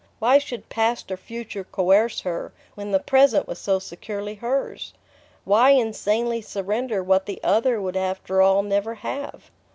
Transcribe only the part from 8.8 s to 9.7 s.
have?